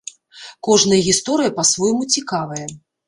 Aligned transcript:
Кожная 0.67 0.99
гісторыя 1.09 1.53
па-свойму 1.59 2.03
цікавая. 2.17 2.65